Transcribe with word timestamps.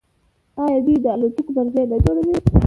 آیا 0.63 0.77
دوی 0.85 0.95
د 1.03 1.05
الوتکو 1.15 1.51
پرزې 1.57 1.83
نه 1.91 1.97
جوړوي؟ 2.03 2.35